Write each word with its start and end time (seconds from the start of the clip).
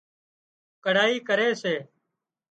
ڪڙهائي 0.83 1.15
ڪري 1.27 1.47
سي 1.61 1.75